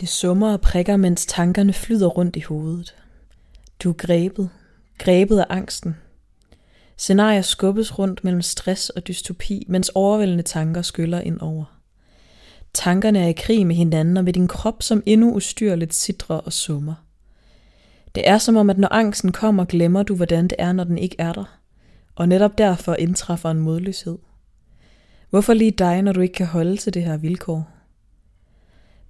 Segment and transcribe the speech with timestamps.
[0.00, 2.96] Det summer og prikker, mens tankerne flyder rundt i hovedet.
[3.82, 4.50] Du er grebet,
[4.98, 5.96] grebet af angsten.
[6.96, 11.64] Scenarier skubbes rundt mellem stress og dystopi, mens overvældende tanker skyller ind over.
[12.74, 16.52] Tankerne er i krig med hinanden og med din krop, som endnu ustyrligt sidrer og
[16.52, 16.94] summer.
[18.14, 20.98] Det er som om, at når angsten kommer, glemmer du, hvordan det er, når den
[20.98, 21.58] ikke er der.
[22.14, 24.18] Og netop derfor indtræffer en modløshed.
[25.30, 27.77] Hvorfor lige dig, når du ikke kan holde til det her vilkår?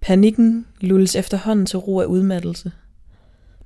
[0.00, 2.72] Panikken lulles efterhånden til ro af udmattelse.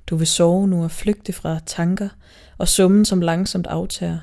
[0.07, 2.09] Du vil sove nu og flygte fra tanker
[2.57, 4.19] og summen, som langsomt aftager,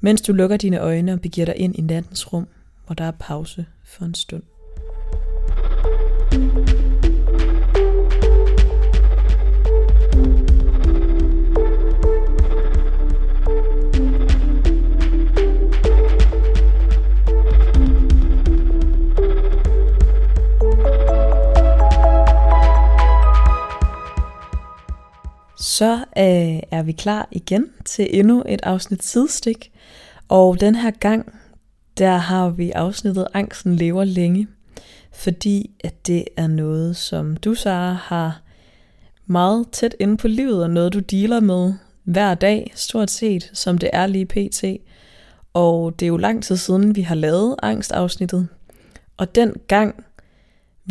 [0.00, 2.46] mens du lukker dine øjne og begiver dig ind i nattens rum,
[2.86, 4.42] hvor der er pause for en stund.
[25.72, 29.72] Så øh, er vi klar igen til endnu et afsnit sidestik.
[30.28, 31.32] Og den her gang,
[31.98, 34.48] der har vi afsnittet Angsten lever længe.
[35.12, 38.42] Fordi at det er noget, som du, Sara, har
[39.26, 43.78] meget tæt inde på livet, og noget du dealer med hver dag, stort set, som
[43.78, 44.64] det er lige pt.
[45.52, 48.48] Og det er jo lang tid siden, vi har lavet angstafsnittet.
[49.16, 50.04] Og den gang,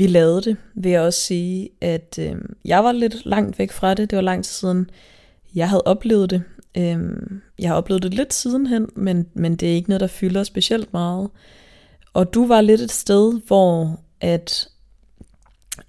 [0.01, 2.35] vi lavede det, vil jeg også sige, at øh,
[2.65, 4.09] jeg var lidt langt væk fra det.
[4.09, 4.89] Det var lang tid siden,
[5.55, 6.43] jeg havde oplevet det.
[6.77, 6.99] Øh,
[7.59, 10.93] jeg har oplevet det lidt sidenhen, men, men det er ikke noget, der fylder specielt
[10.93, 11.29] meget.
[12.13, 14.67] Og du var lidt et sted, hvor at,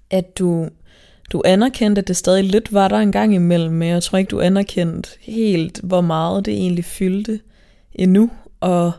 [0.09, 0.69] at du,
[1.31, 4.29] du anerkendte, at det stadig lidt var der en gang imellem, men jeg tror ikke,
[4.29, 7.39] du anerkendte helt, hvor meget det egentlig fyldte
[7.93, 8.91] endnu, og,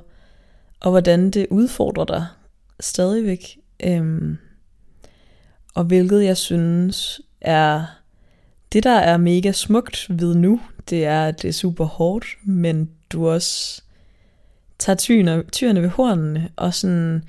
[0.81, 2.27] og hvordan det udfordrer dig
[2.81, 3.59] stadigvæk.
[3.85, 4.37] Øh,
[5.75, 7.85] og hvilket jeg synes er
[8.73, 12.91] det, der er mega smukt ved nu, det er, at det er super hårdt, men
[13.11, 13.83] du også
[14.79, 17.25] tager tyrene, tyrene ved hornene, og sådan,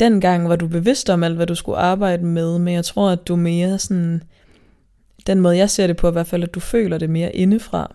[0.00, 3.28] dengang var du bevidst om alt, hvad du skulle arbejde med, men jeg tror, at
[3.28, 4.22] du mere sådan,
[5.26, 7.94] den måde jeg ser det på i hvert fald, at du føler det mere indefra,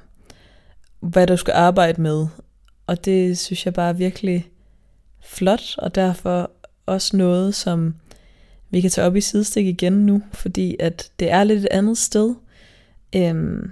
[0.99, 2.27] hvad du skal arbejde med,
[2.87, 4.49] og det synes jeg bare er virkelig
[5.21, 6.51] flot, og derfor
[6.85, 7.95] også noget, som
[8.69, 11.97] vi kan tage op i sidestik igen nu, fordi at det er lidt et andet
[11.97, 12.35] sted,
[13.15, 13.71] øhm,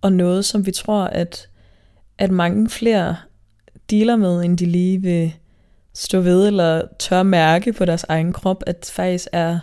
[0.00, 1.48] og noget, som vi tror, at,
[2.18, 3.16] at mange flere
[3.90, 5.34] dealer med, end de lige vil
[5.94, 9.58] stå ved, eller tør mærke på deres egen krop, at faktisk er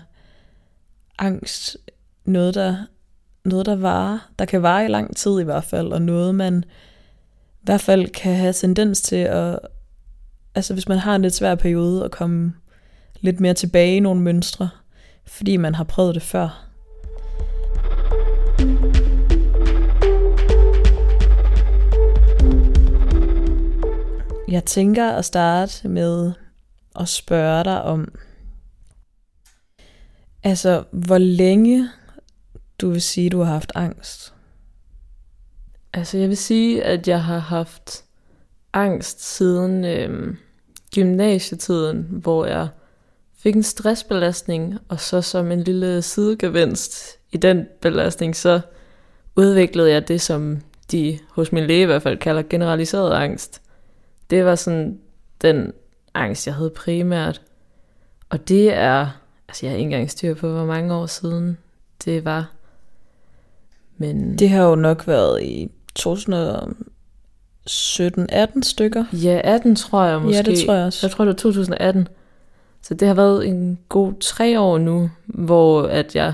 [1.17, 1.77] angst
[2.25, 2.85] noget, der,
[3.45, 6.63] noget, der varer, der kan vare i lang tid i hvert fald, og noget, man
[7.61, 9.59] i hvert fald kan have tendens til at,
[10.55, 12.53] altså hvis man har en lidt svær periode, at komme
[13.21, 14.69] lidt mere tilbage i nogle mønstre,
[15.27, 16.65] fordi man har prøvet det før.
[24.47, 26.33] Jeg tænker at starte med
[26.99, 28.13] at spørge dig om,
[30.43, 31.89] altså hvor længe
[32.81, 34.33] du vil sige, du har haft angst?
[35.93, 38.03] Altså jeg vil sige, at jeg har haft
[38.73, 40.35] angst siden øh,
[40.95, 42.67] gymnasietiden, hvor jeg
[43.39, 48.59] fik en stressbelastning, og så som en lille sidegevinst i den belastning, så
[49.35, 50.61] udviklede jeg det, som
[50.91, 53.61] de hos min læge i hvert fald kalder generaliseret angst.
[54.29, 54.99] Det var sådan
[55.41, 55.71] den
[56.13, 57.41] angst, jeg havde primært.
[58.29, 59.07] Og det er,
[59.47, 61.57] altså jeg har ikke engang styr på, hvor mange år siden
[62.05, 62.51] det var.
[63.97, 69.05] Men Det har jo nok været i 2017-18 stykker.
[69.13, 70.35] ja, 18 tror jeg måske.
[70.35, 71.07] Ja, det tror jeg også.
[71.07, 72.07] Jeg tror, det var 2018.
[72.81, 76.33] Så det har været en god tre år nu, hvor at jeg,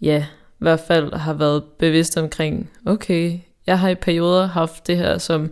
[0.00, 4.96] ja, i hvert fald har været bevidst omkring, okay, jeg har i perioder haft det
[4.96, 5.50] her som,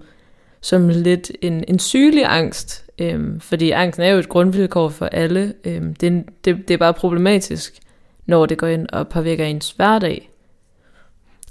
[0.61, 5.55] som lidt en, en sygelig angst, øhm, fordi angsten er jo et grundvilkår for alle.
[5.65, 7.79] Øhm, det, det, det er bare problematisk,
[8.27, 10.31] når det går ind og påvirker ens hverdag,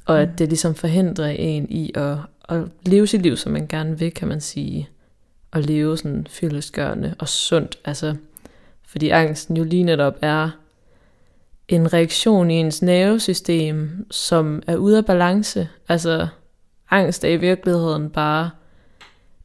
[0.05, 0.35] og at Mm.
[0.35, 2.17] det ligesom forhindrer en i at,
[2.49, 4.89] at leve sit liv, som man gerne vil, kan man sige,
[5.51, 8.15] og leve sådan fyldestgørende og sundt, altså
[8.97, 10.49] fordi angsten jo lige netop er
[11.67, 15.69] en reaktion i ens nervesystem, som er ude af balance.
[15.89, 16.27] Altså,
[16.89, 18.49] angst er i virkeligheden bare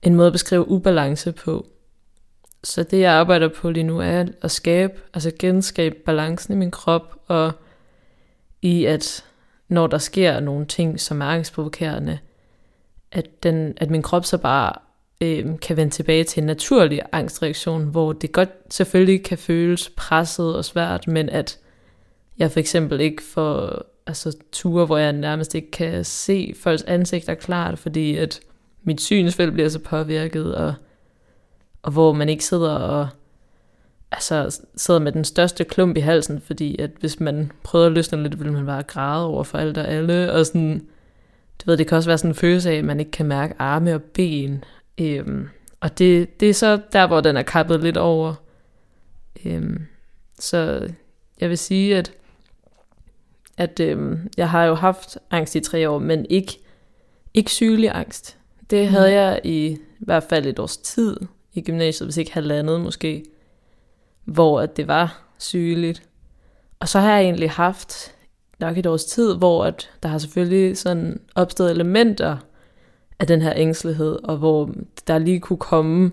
[0.03, 1.67] en måde at beskrive ubalance på.
[2.65, 6.71] Så det, jeg arbejder på lige nu, er at skabe, altså genskabe balancen i min
[6.71, 7.53] krop, og
[8.63, 9.25] i at
[9.69, 12.19] når der sker nogle ting, som er angstprovokerende,
[13.11, 14.73] at, den, at min krop så bare
[15.23, 20.57] øh, kan vende tilbage til en naturlig angstreaktion, hvor det godt selvfølgelig kan føles presset
[20.57, 21.59] og svært, men at
[22.39, 27.35] jeg for eksempel ikke får altså, ture, hvor jeg nærmest ikke kan se folks ansigter
[27.35, 28.41] klart, fordi at
[28.83, 30.75] mit synsfelt bliver så påvirket, og,
[31.83, 33.09] og hvor man ikke sidder og
[34.13, 38.23] altså, sidder med den største klump i halsen, fordi at hvis man prøver at løsne
[38.23, 40.79] lidt, vil man bare græde over for alt og alle, og sådan,
[41.59, 43.55] du ved, det kan også være sådan en følelse af, at man ikke kan mærke
[43.59, 44.65] arme og ben,
[44.99, 45.49] øhm,
[45.81, 48.35] og det, det er så der, hvor den er kappet lidt over.
[49.45, 49.87] Øhm,
[50.39, 50.89] så
[51.41, 52.13] jeg vil sige, at,
[53.57, 56.61] at øhm, jeg har jo haft angst i tre år, men ikke,
[57.35, 58.39] ikke sygelig angst.
[58.71, 59.15] Det havde mm.
[59.15, 61.17] jeg i, i hvert fald et års tid
[61.53, 63.25] i gymnasiet, hvis ikke halvandet måske,
[64.25, 66.03] hvor at det var sygeligt.
[66.81, 68.15] Og så har jeg egentlig haft
[68.59, 72.37] nok et års tid, hvor at der har selvfølgelig sådan opstået elementer
[73.23, 74.71] af den her ængstelighed, og hvor
[75.07, 76.13] der lige kunne komme,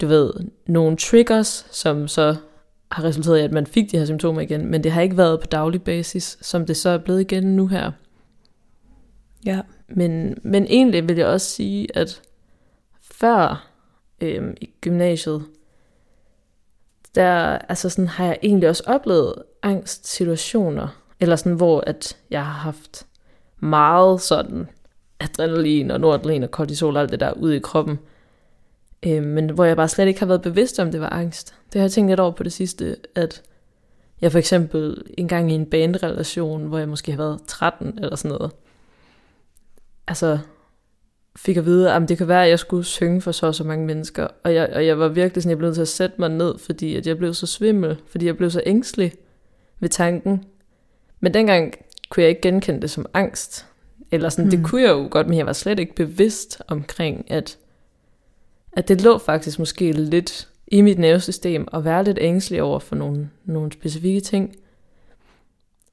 [0.00, 0.32] du ved,
[0.66, 2.36] nogle triggers, som så
[2.90, 5.40] har resulteret i, at man fik de her symptomer igen, men det har ikke været
[5.40, 7.92] på daglig basis, som det så er blevet igen nu her.
[9.46, 9.60] Ja.
[9.88, 12.22] Men, men egentlig vil jeg også sige, at
[13.00, 13.68] før
[14.20, 15.44] øhm, i gymnasiet,
[17.14, 20.88] der altså sådan, har jeg egentlig også oplevet angstsituationer,
[21.20, 23.06] eller sådan, hvor at jeg har haft
[23.60, 24.68] meget sådan
[25.24, 27.98] adrenalin og noradrenalin og kortisol og alt det der ud i kroppen.
[29.06, 31.54] Øh, men hvor jeg bare slet ikke har været bevidst om, det var angst.
[31.72, 33.42] Det har jeg tænkt lidt over på det sidste, at
[34.20, 38.16] jeg for eksempel en gang i en bandrelation, hvor jeg måske har været 13 eller
[38.16, 38.52] sådan noget,
[40.08, 40.38] altså
[41.36, 43.64] fik at vide, at det kan være, at jeg skulle synge for så og så
[43.64, 44.28] mange mennesker.
[44.44, 46.58] Og jeg, og jeg var virkelig sådan, jeg blev nødt til at sætte mig ned,
[46.58, 49.12] fordi at jeg blev så svimmel, fordi jeg blev så ængstelig
[49.80, 50.44] ved tanken.
[51.20, 51.74] Men dengang
[52.08, 53.66] kunne jeg ikke genkende det som angst.
[54.10, 54.50] Eller sådan, mm.
[54.50, 54.68] det hmm.
[54.68, 57.58] kunne jeg jo godt, men jeg var slet ikke bevidst omkring, at,
[58.72, 62.96] at det lå faktisk måske lidt i mit nervesystem at være lidt ængstelig over for
[62.96, 64.56] nogle, nogle specifikke ting.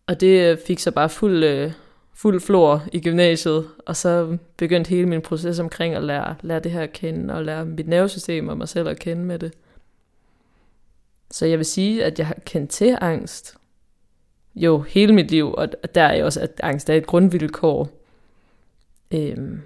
[0.08, 1.72] Og det fik så bare fuld, øh,
[2.14, 6.72] fuld flor i gymnasiet, og så begyndte hele min proces omkring at lære, lære det
[6.72, 9.54] her at kende, og lære mit nervesystem og mig selv at kende med det.
[11.32, 13.58] Så jeg vil sige, at jeg har kendt til angst,
[14.56, 17.90] jo hele mit liv, og der er jo også, at angst er et grundvilkår.
[19.14, 19.62] Øhm,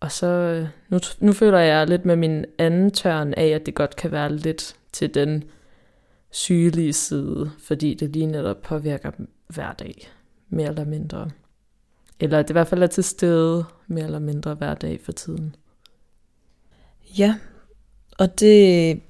[0.00, 3.96] og så, nu, nu føler jeg lidt med min anden tørn af, at det godt
[3.96, 5.44] kan være lidt til den
[6.30, 9.10] sygelige side, fordi det lige netop påvirker
[9.48, 10.10] hver dag,
[10.48, 11.30] mere eller mindre.
[12.20, 15.56] Eller det i hvert fald er til stede mere eller mindre hver dag for tiden.
[17.18, 17.34] Ja,
[18.18, 19.00] og det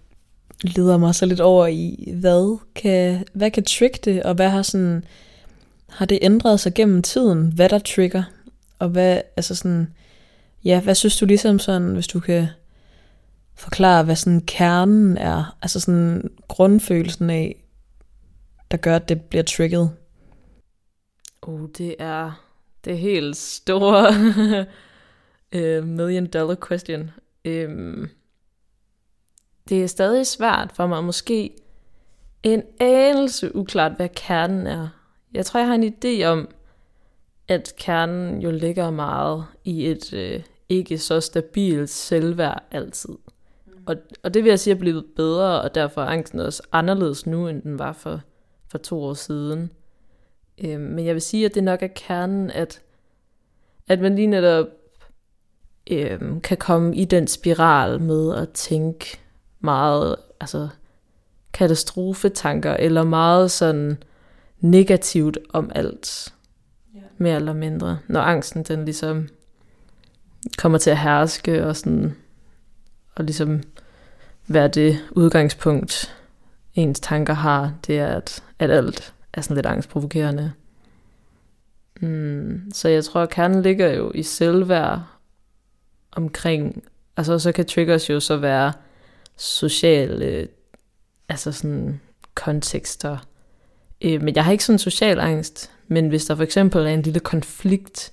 [0.63, 4.63] leder mig så lidt over i, hvad kan, hvad kan trick det, og hvad har
[4.63, 5.05] sådan,
[5.89, 8.23] har det ændret sig gennem tiden, hvad der trigger,
[8.83, 9.95] og hvad, altså sådan,
[10.65, 12.47] ja, hvad synes du ligesom sådan, hvis du kan
[13.55, 17.65] forklare, hvad sådan kernen er, altså sådan grundfølelsen af,
[18.71, 19.91] der gør, at det bliver trigget?
[21.43, 22.45] Oh, det er
[22.85, 24.09] det helt store
[25.55, 27.11] uh, million dollar question.
[27.49, 28.09] Um,
[29.69, 31.51] det er stadig svært for mig, måske
[32.43, 34.89] en anelse uklart, hvad kernen er.
[35.35, 36.49] Jeg tror, jeg har en idé om,
[37.53, 43.13] at kernen jo ligger meget i et øh, ikke så stabilt selvværd altid.
[43.67, 43.73] Mm.
[43.87, 47.27] Og, og det vil jeg sige er blevet bedre, og derfor er angsten også anderledes
[47.27, 48.21] nu, end den var for,
[48.69, 49.71] for to år siden.
[50.65, 52.83] Øh, men jeg vil sige, at det nok er kernen, at,
[53.89, 54.67] at man lige netop
[55.91, 59.21] øh, kan komme i den spiral med at tænke
[59.61, 60.69] meget altså
[61.53, 64.03] katastrofetanker, eller meget sådan
[64.61, 66.33] negativt om alt
[67.23, 69.29] mere eller mindre, når angsten den ligesom
[70.59, 72.17] kommer til at herske og sådan
[73.15, 73.63] og ligesom
[74.47, 76.17] være det udgangspunkt
[76.75, 80.53] ens tanker har, det er at, at alt er sådan lidt angstprovokerende.
[82.01, 85.03] Mm, så jeg tror, at kernen ligger jo i selvværd
[86.13, 86.83] omkring,
[87.17, 88.73] altså så kan triggers jo så være
[89.37, 90.49] sociale,
[91.29, 92.01] altså sådan
[92.35, 93.19] kontekster.
[94.01, 97.03] Øh, men jeg har ikke sådan social angst, men hvis der for eksempel er en
[97.03, 98.13] lille konflikt,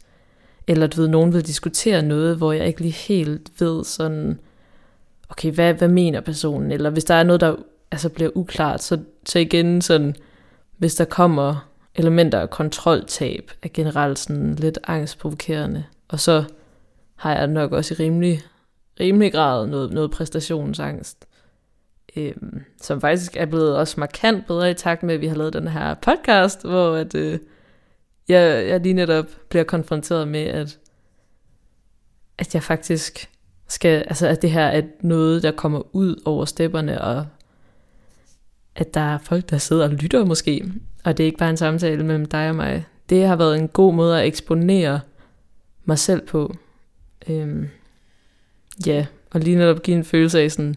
[0.67, 4.39] eller du ved, nogen vil diskutere noget, hvor jeg ikke lige helt ved sådan,
[5.29, 6.71] okay, hvad, hvad mener personen?
[6.71, 7.55] Eller hvis der er noget, der
[7.91, 10.15] altså bliver uklart, så, så igen sådan,
[10.77, 15.83] hvis der kommer elementer af kontroltab, er generelt sådan lidt angstprovokerende.
[16.07, 16.43] Og så
[17.15, 18.41] har jeg nok også i rimelig,
[18.99, 21.27] rimelig grad noget, noget præstationsangst,
[22.15, 25.53] øhm, som faktisk er blevet også markant bedre i takt med, at vi har lavet
[25.53, 27.39] den her podcast, hvor at, øh,
[28.29, 30.79] jeg, jeg lige netop bliver konfronteret med, at,
[32.37, 33.29] at jeg faktisk
[33.67, 37.25] skal, altså at det her er noget, der kommer ud over stepperne, og
[38.75, 40.71] at der er folk, der sidder og lytter måske,
[41.03, 42.85] og det er ikke bare en samtale mellem dig og mig.
[43.09, 44.99] Det har været en god måde at eksponere
[45.85, 46.55] mig selv på.
[47.29, 47.67] Øhm,
[48.85, 50.75] ja, og lige netop give en følelse af sådan,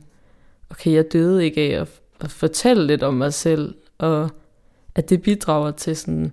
[0.70, 1.88] okay, jeg døde ikke af at,
[2.20, 4.30] at fortælle lidt om mig selv, og
[4.94, 6.32] at det bidrager til sådan,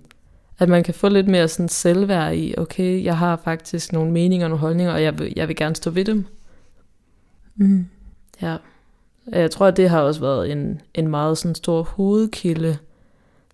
[0.60, 4.46] at man kan få lidt mere sådan selvværd i, okay, jeg har faktisk nogle meninger
[4.46, 6.26] og nogle holdninger, og jeg vil, jeg vil gerne stå ved dem.
[7.56, 7.86] Mm.
[8.42, 8.56] Ja.
[9.32, 12.78] Jeg tror, at det har også været en, en meget sådan stor hovedkilde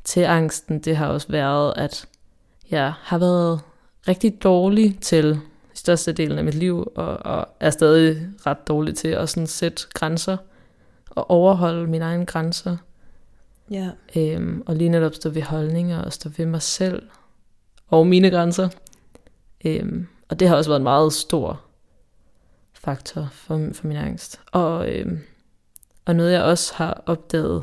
[0.05, 0.79] til angsten.
[0.79, 2.07] Det har også været, at
[2.71, 3.61] jeg har været
[4.09, 5.41] rigtig dårlig til
[5.75, 10.37] størstedelen af mit liv, og, og er stadig ret dårlig til at sådan sætte grænser,
[11.11, 12.77] og overholde mine egne grænser.
[13.70, 13.90] Ja.
[14.16, 17.02] Øhm, og lige netop stå ved holdninger, og stå ved mig selv,
[17.88, 18.68] og mine grænser.
[19.64, 21.61] Øhm, og det har også været en meget stor
[22.75, 24.40] faktor for, for min angst.
[24.52, 25.18] Og, øhm,
[26.04, 27.62] og noget jeg også har opdaget,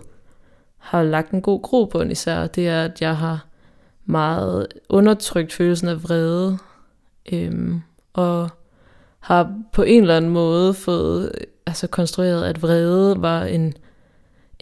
[0.78, 3.46] har lagt en god grobund især, det er, at jeg har
[4.06, 6.58] meget undertrykt følelsen af vrede,
[7.32, 7.82] øhm,
[8.14, 8.50] og
[9.20, 11.32] har på en eller anden måde fået
[11.66, 13.74] altså konstrueret, at vrede var en,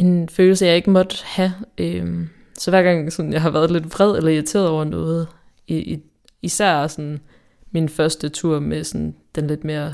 [0.02, 1.54] en følelse, jeg ikke måtte have.
[1.78, 5.28] Øhm, så hver gang sådan, jeg har været lidt vred eller irriteret over noget,
[5.68, 6.04] i, i,
[6.42, 7.20] især sådan
[7.72, 9.94] min første tur med sådan den lidt mere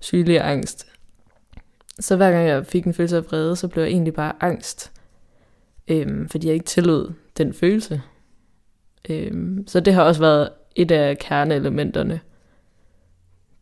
[0.00, 0.86] sygelige angst,
[2.00, 4.92] så hver gang jeg fik en følelse af vrede, så blev jeg egentlig bare angst.
[5.88, 8.02] Øhm, fordi jeg ikke tillod den følelse.
[9.10, 12.20] Øhm, så det har også været et af kerneelementerne.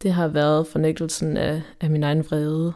[0.02, 2.72] Det har været fornægtelsen af, af min egen vrede.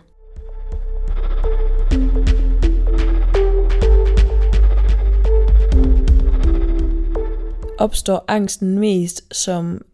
[7.79, 9.85] Opstår angsten mest som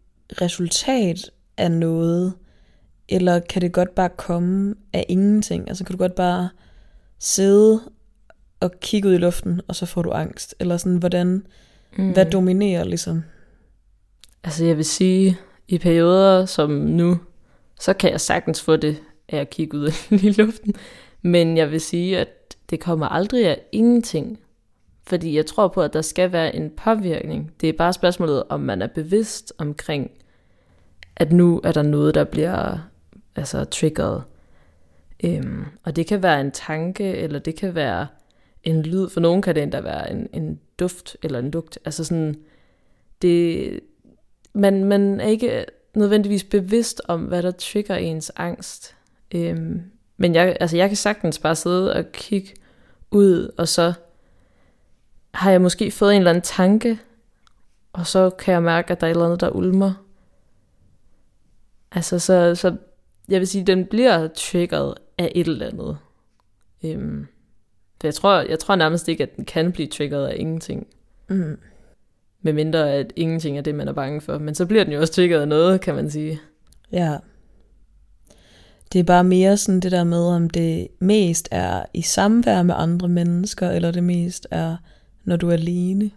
[0.43, 2.35] resultat af noget,
[3.09, 5.69] eller kan det godt bare komme af ingenting?
[5.69, 6.49] Altså kan du godt bare
[7.19, 7.81] sidde
[8.61, 10.55] og kigge ud i luften, og så får du angst?
[10.61, 11.47] Eller sådan, hvordan,
[11.99, 12.13] mm.
[12.13, 13.23] hvad dominerer ligesom?
[14.45, 17.19] Altså jeg vil sige, i perioder som nu,
[17.81, 18.97] så kan jeg sagtens få det
[19.29, 19.93] af at kigge ud
[20.29, 20.75] i luften.
[21.23, 24.39] Men jeg vil sige, at det kommer aldrig af ingenting.
[25.07, 27.52] Fordi jeg tror på, at der skal være en påvirkning.
[27.61, 30.11] Det er bare spørgsmålet, om man er bevidst omkring,
[31.16, 32.78] at nu er der noget, der bliver
[33.37, 34.23] altså triggeret.
[35.25, 38.07] Øhm, og det kan være en tanke, eller det kan være
[38.64, 39.09] en lyd.
[39.09, 41.78] For nogen kan det endda være en, en duft eller en lugt.
[41.85, 42.35] Altså sådan,
[43.23, 43.80] det,
[44.52, 45.64] man, man er ikke
[45.95, 48.97] nødvendigvis bevidst om, hvad der trigger ens angst.
[49.35, 49.83] Øhm,
[50.16, 52.54] men jeg, altså jeg kan sagtens bare sidde og kigge
[53.11, 53.92] ud, og så
[55.35, 56.99] har jeg måske fået en eller anden tanke,
[57.93, 59.93] og så kan jeg mærke, at der er et eller andet, der ulmer.
[61.93, 62.77] Altså, så, så
[63.29, 65.99] jeg vil sige, den bliver triggeret af et eller andet.
[66.85, 67.27] Øhm,
[68.01, 70.87] for jeg tror, jeg tror nærmest ikke, at den kan blive triggeret af ingenting.
[71.29, 71.59] Mm.
[72.43, 74.39] Med mindre, at ingenting er det, man er bange for.
[74.39, 76.41] Men så bliver den jo også triggeret af noget, kan man sige.
[76.93, 77.17] Ja.
[78.93, 82.75] Det er bare mere sådan det der med, om det mest er i samvær med
[82.79, 84.77] andre mennesker, eller det mest er,
[85.25, 86.11] når du er alene.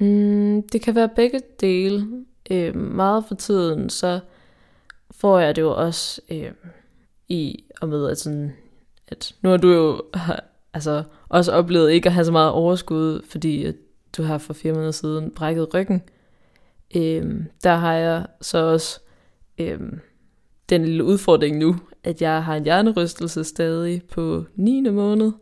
[0.00, 2.24] Mm, det kan være begge dele.
[2.50, 4.20] Øh, meget for tiden, så
[5.10, 6.52] får jeg det jo også øh,
[7.28, 8.52] i og med, at, sådan,
[9.08, 10.02] at nu har du jo
[10.74, 13.74] altså, også oplevet ikke at have så meget overskud, fordi at
[14.16, 16.02] du har for fire måneder siden brækket ryggen.
[16.96, 19.00] Øh, der har jeg så også
[19.58, 19.80] øh,
[20.68, 24.80] den lille udfordring nu, at jeg har en hjernerystelse stadig på 9.
[24.90, 25.32] måned.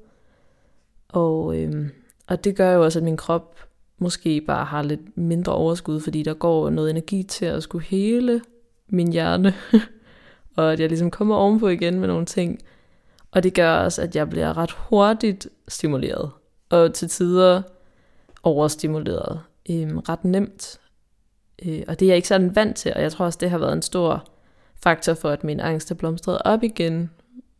[1.08, 1.88] Og, øh,
[2.28, 3.56] og det gør jo også, at min krop
[3.98, 8.40] måske bare har lidt mindre overskud, fordi der går noget energi til at skulle hele
[8.88, 9.54] min hjerne,
[10.56, 12.58] og at jeg ligesom kommer ovenpå igen med nogle ting.
[13.30, 16.30] Og det gør også, at jeg bliver ret hurtigt stimuleret,
[16.70, 17.62] og til tider
[18.42, 19.40] overstimuleret.
[19.70, 20.80] Øhm, ret nemt.
[21.66, 23.58] Øh, og det er jeg ikke sådan vant til, og jeg tror også, det har
[23.58, 24.28] været en stor
[24.82, 27.10] faktor for, at min angst er blomstret op igen,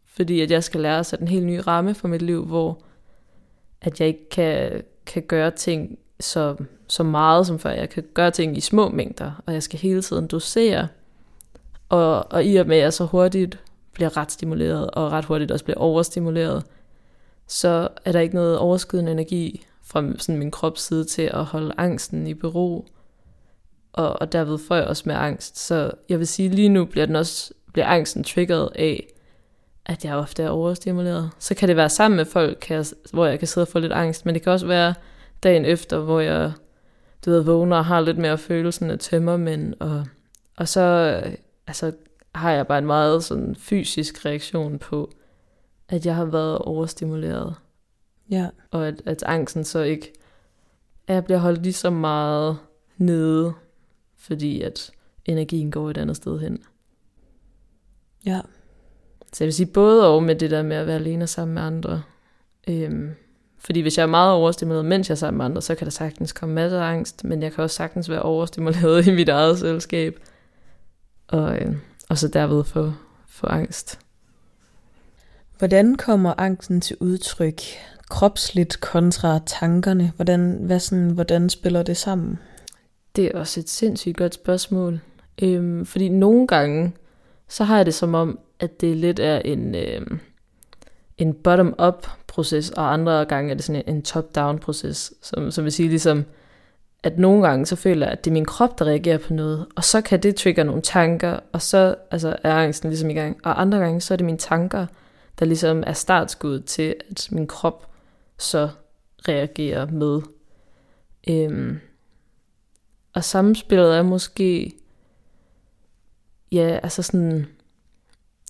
[0.07, 2.83] fordi at jeg skal lære at sætte en helt ny ramme for mit liv, hvor
[3.81, 6.57] at jeg ikke kan, kan gøre ting så,
[6.89, 7.71] så meget som før.
[7.71, 10.89] Jeg kan gøre ting i små mængder, og jeg skal hele tiden dosere.
[11.89, 13.59] Og, og i og med, at jeg så hurtigt
[13.93, 16.65] bliver ret stimuleret, og ret hurtigt også bliver overstimuleret,
[17.47, 21.75] så er der ikke noget overskydende energi fra sådan min krops side til at holde
[21.77, 22.87] angsten i bero.
[23.93, 25.59] Og, og derved får jeg også med angst.
[25.59, 29.07] Så jeg vil sige, lige nu bliver, den også, bliver angsten triggeret af,
[29.89, 31.31] at jeg ofte er overstimuleret.
[31.39, 33.79] Så kan det være sammen med folk, kan jeg, hvor jeg kan sidde og få
[33.79, 34.95] lidt angst, men det kan også være
[35.43, 36.53] dagen efter, hvor jeg
[37.25, 40.07] du ved, vågner og har lidt mere følelsen af tømmermænd, og,
[40.57, 40.83] og så
[41.67, 41.93] altså,
[42.35, 45.11] har jeg bare en meget sådan fysisk reaktion på,
[45.89, 47.55] at jeg har været overstimuleret.
[48.31, 48.49] Ja.
[48.71, 50.13] Og at, at angsten så ikke
[51.09, 52.59] at jeg bliver holdt lige så meget
[52.97, 53.53] nede,
[54.17, 54.91] fordi at
[55.25, 56.63] energien går et andet sted hen.
[58.27, 58.41] Ja.
[59.33, 61.63] Så jeg vil sige både og med det der med at være alene sammen med
[61.63, 62.03] andre.
[62.69, 63.15] Øhm,
[63.59, 65.91] fordi hvis jeg er meget overstimuleret, mens jeg er sammen med andre, så kan der
[65.91, 69.59] sagtens komme masser af angst, men jeg kan også sagtens være overstimuleret i mit eget
[69.59, 70.21] selskab.
[71.29, 71.77] Og, øh,
[72.09, 72.93] og så derved få,
[73.29, 73.99] få angst.
[75.59, 77.61] Hvordan kommer angsten til udtryk?
[78.09, 80.13] Kropsligt kontra tankerne?
[80.17, 82.39] Hvordan, hvad sådan, hvordan spiller det sammen?
[83.17, 85.01] Det er også et sindssygt godt spørgsmål.
[85.43, 86.93] Øhm, fordi nogle gange,
[87.49, 90.07] så har jeg det som om, at det lidt er en, øh,
[91.19, 95.65] en bottom-up proces, og andre gange er det sådan en, en top-down proces, som, som
[95.65, 96.25] vil sige ligesom,
[97.03, 99.67] at nogle gange så føler jeg, at det er min krop, der reagerer på noget,
[99.77, 103.41] og så kan det trigge nogle tanker, og så altså, er angsten ligesom i gang.
[103.45, 104.87] Og andre gange, så er det mine tanker,
[105.39, 107.91] der ligesom er startskuddet til, at min krop
[108.39, 108.69] så
[109.29, 110.21] reagerer med.
[111.29, 111.81] Øhm,
[113.15, 114.73] og samspillet er måske,
[116.53, 117.47] ja, altså sådan,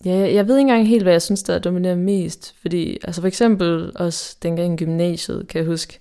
[0.04, 2.54] ja, jeg ved ikke engang helt, hvad jeg synes, der dominerer mest.
[2.60, 6.00] Fordi, altså for eksempel også dengang i gymnasiet, kan jeg huske,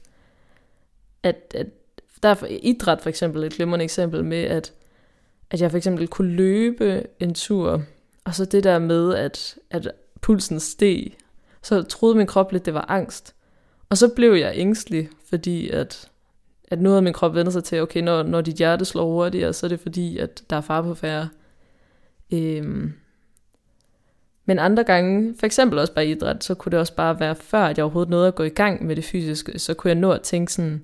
[1.23, 1.67] at, at
[2.23, 4.73] der er idræt for eksempel et glimrende eksempel med, at,
[5.51, 7.83] at jeg for eksempel kunne løbe en tur,
[8.23, 11.17] og så det der med, at, at pulsen steg,
[11.61, 13.35] så troede min krop lidt, det var angst.
[13.89, 16.09] Og så blev jeg ængstelig, fordi at,
[16.67, 19.53] at nu havde min krop vendt sig til, okay, når, når dit hjerte slår hurtigere,
[19.53, 21.29] så er det fordi, at der er far på færre.
[22.33, 22.93] Øhm.
[24.47, 27.59] Men andre gange, for eksempel også bare idræt, så kunne det også bare være før,
[27.59, 30.11] at jeg overhovedet nåede at gå i gang med det fysiske, så kunne jeg nå
[30.11, 30.81] at tænke sådan,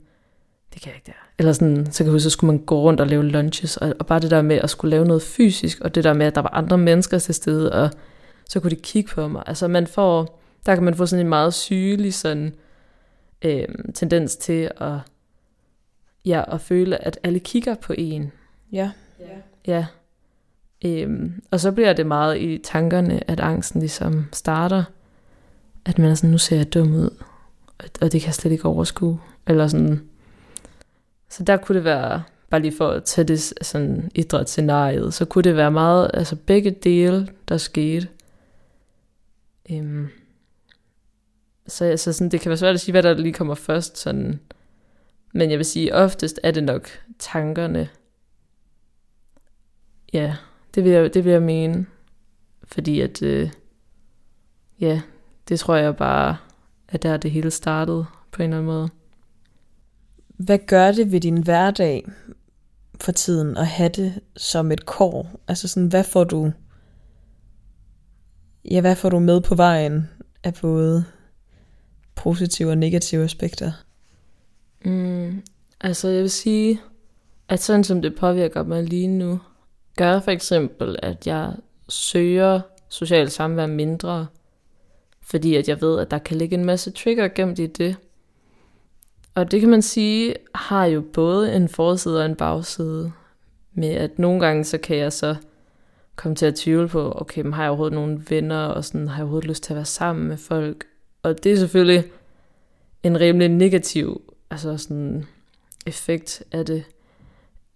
[0.74, 1.28] det kan jeg ikke der.
[1.40, 3.94] Eller sådan, så kan jeg huske, så skulle man gå rundt og lave lunches, og,
[4.00, 6.36] og bare det der med at skulle lave noget fysisk, og det der med, at
[6.36, 7.90] der var andre mennesker til stede, og
[8.50, 9.44] så kunne de kigge på mig.
[9.48, 12.56] Altså man får, der kan man få sådan en meget sygelig sådan,
[13.42, 14.94] øh, tendens til at,
[16.26, 18.32] ja, at føle, at alle kigger på en.
[18.72, 18.92] Ja.
[19.68, 19.86] Ja.
[20.86, 24.84] Øhm, og så bliver det meget i tankerne, at angsten ligesom starter.
[25.86, 27.10] At man er sådan, nu ser jeg dum ud.
[27.78, 29.20] Og, og det kan jeg slet ikke overskue.
[29.48, 30.10] Eller sådan.
[31.30, 35.44] Så der kunne det være, bare lige for at tage det sådan idrætsscenariet, så kunne
[35.44, 38.08] det være meget, altså begge dele, der skete.
[39.72, 40.08] Øhm,
[41.68, 43.98] så altså sådan, det kan være svært at sige, hvad der lige kommer først.
[43.98, 44.40] Sådan.
[45.34, 47.90] Men jeg vil sige, oftest er det nok tankerne.
[50.14, 50.36] Ja,
[50.76, 51.86] det vil jeg, det vil jeg mene.
[52.64, 53.50] Fordi at, øh,
[54.80, 55.02] ja,
[55.50, 56.38] det tror jeg bare,
[56.88, 58.90] at der det hele startede på en eller anden måde.
[60.28, 62.06] Hvad gør det ved din hverdag
[63.02, 65.40] for tiden at have det som et kår?
[65.48, 66.52] Altså sådan, hvad får du,
[68.72, 70.10] ja, hvad får du med på vejen
[70.44, 71.06] af både
[72.16, 73.72] positive og negative aspekter?
[74.86, 75.44] Mm,
[75.82, 76.82] altså jeg vil sige,
[77.48, 79.40] at sådan som det påvirker mig lige nu,
[79.98, 81.54] gør for eksempel, at jeg
[81.90, 84.28] søger socialt samvær mindre,
[85.22, 87.96] fordi at jeg ved, at der kan ligge en masse trigger gemt i det.
[89.36, 93.12] Og det kan man sige, har jo både en forside og en bagside,
[93.74, 95.36] med at nogle gange så kan jeg så
[96.16, 99.16] komme til at tvivle på, okay, men har jeg overhovedet nogle venner, og sådan, har
[99.16, 100.86] jeg overhovedet lyst til at være sammen med folk?
[101.24, 102.04] Og det er selvfølgelig
[103.04, 105.26] en rimelig negativ altså sådan,
[105.86, 106.84] effekt af det.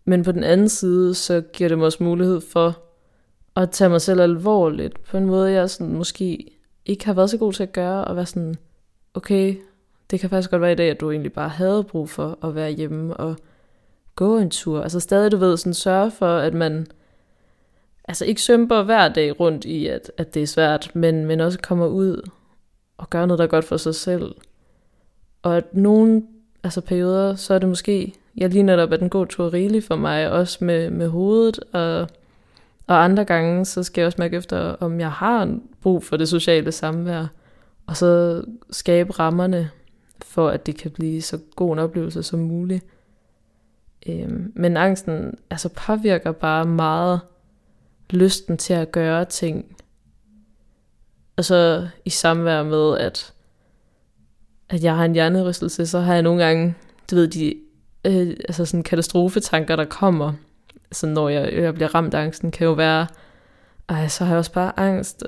[0.09, 2.77] Men på den anden side, så giver det mig også mulighed for
[3.55, 6.51] at tage mig selv alvorligt, på en måde, jeg sådan, måske
[6.85, 8.55] ikke har været så god til at gøre, og være sådan,
[9.13, 9.55] okay,
[10.11, 12.55] det kan faktisk godt være i dag, at du egentlig bare havde brug for at
[12.55, 13.35] være hjemme og
[14.15, 14.81] gå en tur.
[14.81, 16.87] Altså stadig, du ved, sådan sørge for, at man
[18.07, 21.59] altså ikke sømper hver dag rundt i, at, at det er svært, men, men også
[21.59, 22.29] kommer ud
[22.97, 24.35] og gør noget, der er godt for sig selv.
[25.41, 26.23] Og at nogle
[26.63, 29.95] altså perioder, så er det måske, jeg lige netop, at den god tur rigelig for
[29.95, 31.99] mig, også med, med hovedet, og,
[32.87, 36.29] og andre gange, så skal jeg også mærke efter, om jeg har brug for det
[36.29, 37.25] sociale samvær,
[37.87, 39.69] og så skabe rammerne
[40.25, 42.85] for, at det kan blive så god en oplevelse som muligt.
[44.07, 47.19] Øhm, men angsten altså påvirker bare meget
[48.09, 49.77] lysten til at gøre ting.
[51.35, 53.33] Og så i samvær med, at,
[54.69, 56.75] at jeg har en hjernerystelse, så har jeg nogle gange,
[57.11, 57.53] du ved, de
[58.07, 60.33] øh, altså sådan katastrofetanker, der kommer,
[60.91, 63.07] så når jeg, jeg bliver ramt af angsten, kan jo være,
[63.89, 65.23] ej, så har jeg også bare angst,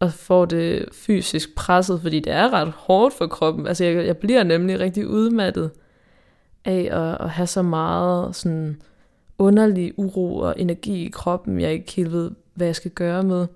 [0.00, 3.66] og får det fysisk presset, fordi det er ret hårdt for kroppen.
[3.66, 5.70] Altså jeg, jeg bliver nemlig rigtig udmattet
[6.64, 8.82] af at, at have så meget sådan
[9.38, 13.46] underlig uro og energi i kroppen, jeg ikke helt ved, hvad jeg skal gøre med.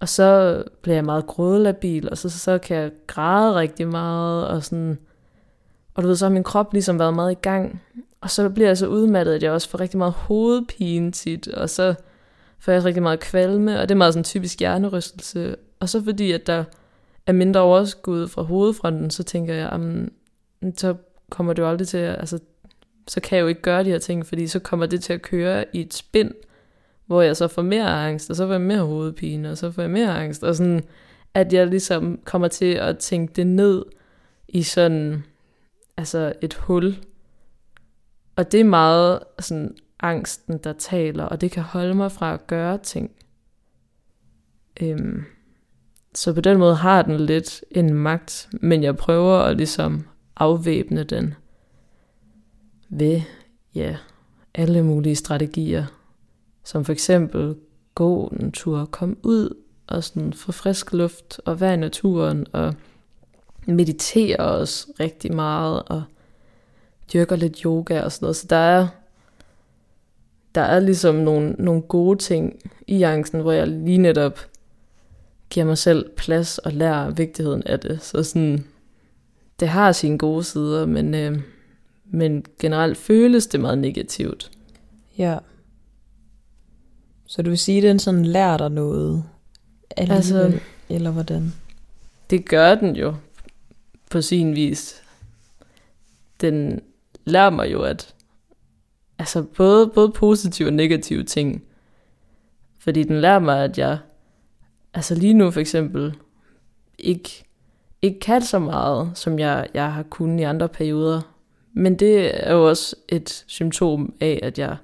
[0.00, 4.64] Og så bliver jeg meget grådelabil, og så, så kan jeg græde rigtig meget, og
[4.64, 4.98] sådan,
[6.00, 7.82] og du ved, så har min krop ligesom været meget i gang.
[8.20, 11.70] Og så bliver jeg så udmattet, at jeg også får rigtig meget hovedpine tit, og
[11.70, 11.94] så
[12.58, 15.56] får jeg rigtig meget kvalme, og det er meget sådan typisk hjernerystelse.
[15.80, 16.64] Og så fordi, at der
[17.26, 20.12] er mindre overskud fra hovedfronten, så tænker jeg, jamen,
[20.76, 20.94] så
[21.30, 22.38] kommer det jo aldrig til at, altså,
[23.08, 25.22] så kan jeg jo ikke gøre de her ting, fordi så kommer det til at
[25.22, 26.30] køre i et spind,
[27.06, 29.82] hvor jeg så får mere angst, og så får jeg mere hovedpine, og så får
[29.82, 30.82] jeg mere angst, og sådan,
[31.34, 33.84] at jeg ligesom kommer til at tænke det ned
[34.48, 35.24] i sådan,
[36.00, 36.96] altså et hul.
[38.36, 42.46] Og det er meget sådan angsten, der taler, og det kan holde mig fra at
[42.46, 43.10] gøre ting.
[44.80, 45.24] Øhm,
[46.14, 51.04] så på den måde har den lidt en magt, men jeg prøver at ligesom afvæbne
[51.04, 51.34] den
[52.88, 53.20] ved,
[53.74, 53.96] ja,
[54.54, 55.86] alle mulige strategier,
[56.64, 57.56] som for eksempel
[57.94, 62.74] gå en tur, komme ud og sådan få frisk luft og være i naturen og
[63.74, 66.02] meditere også rigtig meget og
[67.12, 68.36] dyrker lidt yoga og sådan noget.
[68.36, 68.88] Så der er,
[70.54, 74.46] der er ligesom nogle, nogle gode ting i angsten, hvor jeg lige netop
[75.50, 78.02] giver mig selv plads og lærer vigtigheden af det.
[78.02, 78.64] Så sådan,
[79.60, 81.40] det har sine gode sider, men, øh,
[82.04, 84.50] men generelt føles det meget negativt.
[85.18, 85.38] Ja.
[87.26, 89.24] Så du vil sige, at den sådan lærer dig noget?
[89.96, 91.52] Alligevel, altså, eller hvordan?
[92.30, 93.14] Det gør den jo
[94.10, 95.02] på sin vis.
[96.40, 96.80] Den
[97.24, 98.14] lærer mig jo, at
[99.18, 101.62] altså både, både positive og negative ting.
[102.78, 103.98] Fordi den lærer mig, at jeg
[104.94, 106.14] altså lige nu for eksempel
[106.98, 107.44] ikke,
[108.02, 111.20] ikke kan så meget, som jeg, jeg har kunnet i andre perioder.
[111.72, 114.76] Men det er jo også et symptom af, at jeg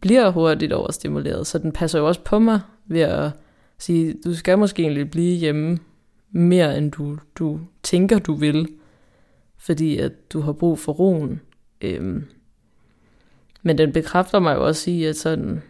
[0.00, 1.46] bliver hurtigt overstimuleret.
[1.46, 3.30] Så den passer jo også på mig ved at
[3.78, 5.78] sige, du skal måske egentlig blive hjemme
[6.30, 8.68] mere, end du, du tænker, du vil.
[9.56, 11.40] Fordi at du har brug for roen.
[11.80, 12.24] Øhm.
[13.62, 15.62] Men den bekræfter mig jo også i, at sådan,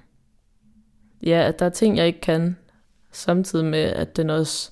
[1.23, 2.57] ja, at der er ting, jeg ikke kan,
[3.13, 4.71] samtidig med, at den også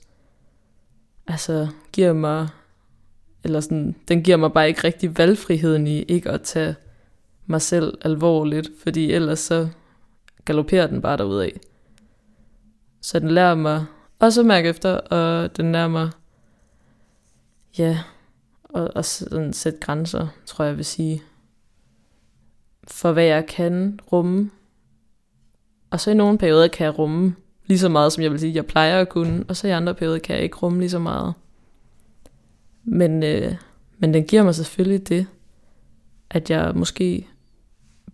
[1.27, 2.49] altså, giver mig,
[3.44, 6.75] eller sådan, den giver mig bare ikke rigtig valgfriheden i ikke at tage
[7.46, 9.68] mig selv alvorligt, fordi ellers så
[10.44, 11.51] galopperer den bare derudad.
[13.01, 13.85] Så den lærer mig
[14.18, 16.09] også så mærke efter, og den nærmer,
[17.79, 17.98] ja,
[18.74, 21.22] at, og sådan sætte grænser, tror jeg vil sige,
[22.88, 24.50] for hvad jeg kan rumme.
[25.90, 27.35] Og så i nogle perioder kan jeg rumme
[27.66, 29.94] lige så meget, som jeg vil sige, jeg plejer at kunne, og så i andre
[29.94, 31.35] perioder kan jeg ikke rumme lige så meget.
[32.85, 33.55] Men, øh,
[33.98, 35.26] men den giver mig selvfølgelig det,
[36.31, 37.29] at jeg måske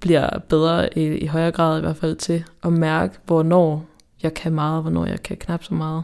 [0.00, 3.86] bliver bedre i, i højere grad i hvert fald til at mærke, hvornår
[4.22, 6.02] jeg kan meget, og hvornår jeg kan knap så meget.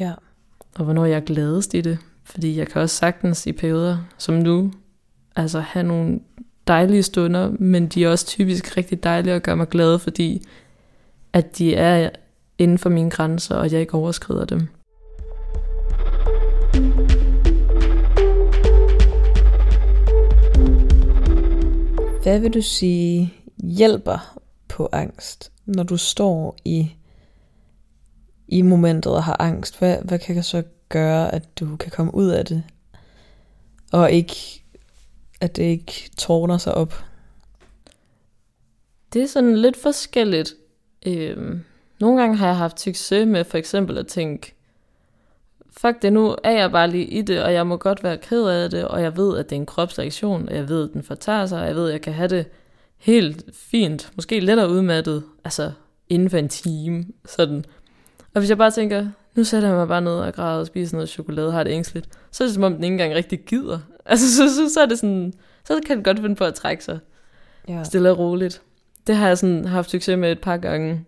[0.00, 0.12] Ja.
[0.74, 1.98] Og hvornår jeg er gladest i det.
[2.24, 4.72] Fordi jeg kan også sagtens i perioder, som nu,
[5.36, 6.20] altså have nogle
[6.66, 10.42] dejlige stunder, men de er også typisk rigtig dejlige at gøre mig glad, fordi
[11.32, 12.10] at de er
[12.58, 14.68] inden for mine grænser, og jeg ikke overskrider dem.
[22.22, 26.90] Hvad vil du sige hjælper på angst, når du står i,
[28.48, 29.78] i momentet og har angst?
[29.78, 32.62] Hvad, hvad kan så gøre, at du kan komme ud af det,
[33.92, 34.64] og ikke,
[35.40, 37.04] at det ikke tårner sig op?
[39.12, 40.54] Det er sådan lidt forskelligt.
[41.06, 41.64] Øhm,
[42.00, 44.54] nogle gange har jeg haft succes med for eksempel at tænke,
[45.70, 48.46] fuck det, nu er jeg bare lige i det, og jeg må godt være ked
[48.46, 51.02] af det, og jeg ved, at det er en kropsreaktion, og jeg ved, at den
[51.02, 52.46] fortager sig, og jeg ved, at jeg kan have det
[53.04, 55.72] helt fint, måske lettere udmattet, altså
[56.08, 57.64] inden for en time, sådan.
[58.34, 60.96] Og hvis jeg bare tænker, nu sætter jeg mig bare ned og græder og spiser
[60.96, 63.78] noget chokolade, har det ængstligt, så er det som om, den ikke engang rigtig gider.
[64.06, 65.32] Altså, så, så, så er det sådan,
[65.64, 66.98] så kan den godt finde på at trække sig
[67.68, 67.82] ja.
[67.84, 68.62] stille og roligt.
[69.06, 71.04] Det har jeg sådan haft succes med et par gange.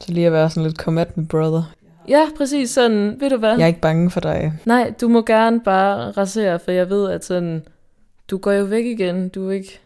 [0.00, 1.62] Så lige at være sådan lidt come at me, brother.
[2.08, 3.50] Ja, præcis sådan, ved du hvad?
[3.50, 4.52] Jeg er ikke bange for dig.
[4.64, 7.62] Nej, du må gerne bare rasere, for jeg ved, at sådan,
[8.30, 9.80] du går jo væk igen, du er ikke,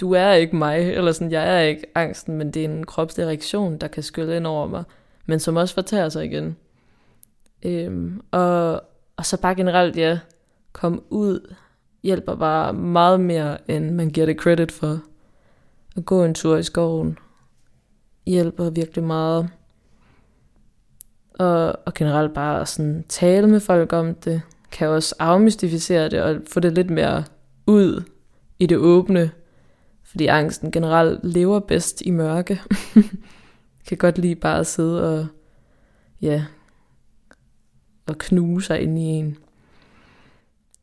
[0.00, 3.26] du er ikke mig, eller sådan, jeg er ikke angsten, men det er en kropslig
[3.26, 4.84] reaktion, der kan skylle ind over mig,
[5.26, 6.56] men som også fortærer sig igen.
[7.62, 8.82] Øhm, og,
[9.16, 10.18] og så bare generelt, ja,
[10.72, 11.54] kom ud,
[12.02, 15.00] hjælper bare meget mere, end man giver det credit for.
[15.96, 17.18] At gå en tur i skoven
[18.26, 19.50] hjælper virkelig meget
[21.34, 26.36] og, og generelt bare sådan tale med folk om det, kan også afmystificere det og
[26.52, 27.24] få det lidt mere
[27.66, 28.02] ud
[28.58, 29.30] i det åbne,
[30.12, 32.60] fordi angsten generelt lever bedst i mørke.
[33.86, 35.26] kan godt lide bare at sidde og,
[36.22, 36.44] ja,
[38.06, 39.38] og knuse sig ind i en.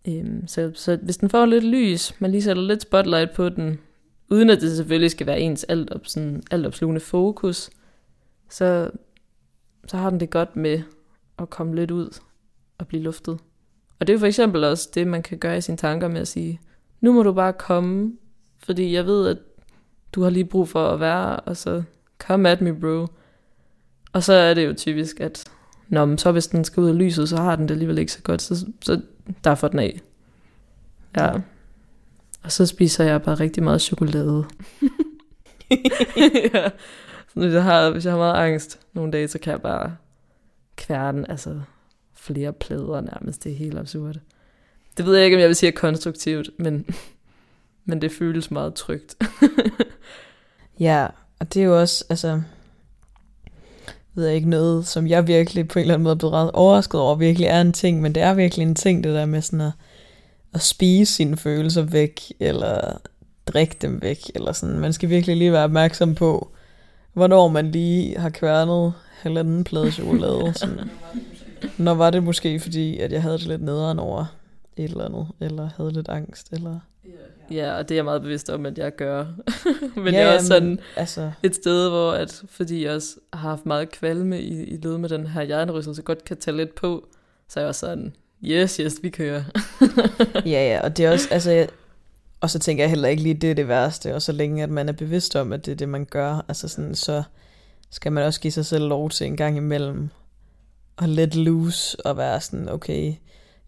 [0.07, 3.79] Øhm, så, så hvis den får lidt lys, man lige sætter lidt spotlight på den,
[4.29, 7.69] uden at det selvfølgelig skal være ens alt, op, sådan, alt opslugende fokus,
[8.49, 8.91] så,
[9.87, 10.81] så har den det godt med
[11.39, 12.19] at komme lidt ud
[12.77, 13.39] og blive luftet.
[13.99, 16.27] Og det er for eksempel også det, man kan gøre i sine tanker med at
[16.27, 16.61] sige,
[17.01, 18.13] nu må du bare komme,
[18.59, 19.37] fordi jeg ved, at
[20.15, 21.83] du har lige brug for at være, og så
[22.19, 23.07] come at me, bro.
[24.13, 25.43] Og så er det jo typisk, at
[25.87, 28.11] når men så hvis den skal ud af lyset, så har den det alligevel ikke
[28.11, 29.01] så godt, så, så
[29.43, 29.99] der får den af.
[31.17, 31.31] Ja.
[32.43, 34.45] Og så spiser jeg bare rigtig meget chokolade.
[36.53, 36.69] ja.
[37.33, 39.95] Så hvis jeg, har, hvis jeg har meget angst nogle dage, så kan jeg bare
[40.75, 41.61] kværne, altså
[42.13, 43.43] flere plader nærmest.
[43.43, 44.15] Det er helt absurd.
[44.97, 46.85] Det ved jeg ikke, om jeg vil sige er konstruktivt, men,
[47.85, 49.15] men det føles meget trygt.
[50.79, 51.07] ja,
[51.39, 52.41] og det er jo også, altså,
[54.15, 56.51] ved jeg ikke, noget, som jeg virkelig på en eller anden måde er blevet ret
[56.51, 59.41] overrasket over, virkelig er en ting, men det er virkelig en ting, det der med
[59.41, 59.71] sådan at,
[60.53, 62.97] at spise sine følelser væk, eller
[63.47, 64.79] drikke dem væk, eller sådan.
[64.79, 66.51] Man skal virkelig lige være opmærksom på,
[67.13, 70.53] hvornår man lige har kværnet halvanden plade chokolade.
[70.55, 70.89] Sådan.
[71.77, 74.25] Når var det måske, fordi at jeg havde det lidt nederen over
[74.77, 76.79] et eller andet, eller havde lidt angst, eller...
[77.51, 79.25] Ja, og det er jeg meget bevidst om, at jeg gør.
[79.95, 81.31] men ja, det er også sådan men, altså...
[81.43, 85.09] et sted, hvor at, fordi jeg også har haft meget kvalme i, i led med
[85.09, 87.07] den her hjernerystelse, godt kan tage lidt på,
[87.49, 89.43] så er jeg også sådan, yes, yes, vi kører.
[90.53, 91.69] ja, ja, og det er også, altså, jeg,
[92.41, 94.69] og så tænker jeg heller ikke lige, det er det værste, og så længe at
[94.69, 97.23] man er bevidst om, at det er det, man gør, altså sådan, så
[97.91, 100.09] skal man også give sig selv lov til en gang imellem
[100.97, 103.13] at let loose og være sådan, okay,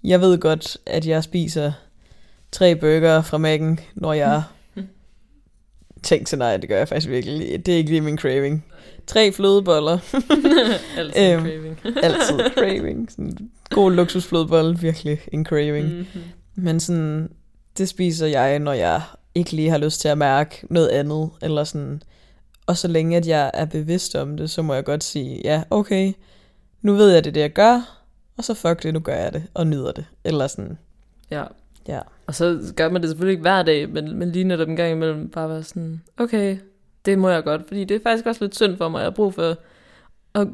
[0.04, 1.72] jeg ved godt, at jeg spiser
[2.52, 4.44] tre burger fra Mac'en, når jeg
[6.04, 7.66] tænkte så nej, det gør jeg faktisk virkelig.
[7.66, 8.66] Det er ikke lige min craving.
[9.08, 9.98] Tre flødeboller.
[10.98, 11.80] altid øhm, craving.
[12.06, 13.12] altid craving.
[13.12, 15.88] Sådan god luksusflødebolle, virkelig en craving.
[15.88, 16.22] Mm-hmm.
[16.56, 17.30] Men sådan,
[17.78, 19.02] det spiser jeg, når jeg
[19.36, 21.30] ikke lige har lyst til at mærke noget andet.
[21.42, 22.04] Eller sådan.
[22.66, 25.64] Og så længe at jeg er bevidst om det, så må jeg godt sige, ja,
[25.70, 26.14] okay,
[26.82, 28.02] nu ved jeg det, det jeg gør,
[28.38, 30.06] og så fuck det, nu gør jeg det, og nyder det.
[30.24, 30.78] Eller sådan.
[31.32, 31.44] Ja.
[31.88, 32.00] Ja.
[32.28, 34.92] Og så gør man det selvfølgelig ikke hver dag, men, men lige netop en gang
[34.92, 36.58] imellem bare være sådan, okay,
[37.06, 39.12] det må jeg godt, fordi det er faktisk også lidt synd for mig, jeg har
[39.12, 39.56] brug for,
[40.34, 40.48] og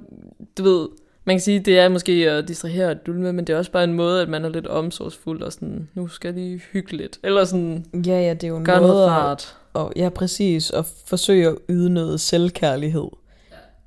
[0.57, 0.87] du ved,
[1.25, 3.83] man kan sige, det er måske at distrahere og dulme, men det er også bare
[3.83, 7.19] en måde, at man er lidt omsorgsfuld, og sådan, nu skal jeg lige hygge lidt,
[7.23, 9.55] eller sådan, ja, ja, det er jo måde noget rart.
[9.73, 13.07] Og, ja, præcis, og forsøge at yde noget selvkærlighed.